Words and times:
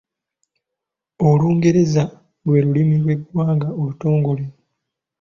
Olungereza 1.29 2.03
lwe 2.45 2.59
lulimi 2.65 2.95
lw’eggwanga 3.01 3.67
olutongole. 3.81 4.45